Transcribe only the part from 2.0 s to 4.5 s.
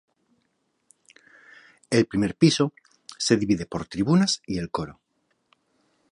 primer piso se divide por tribunas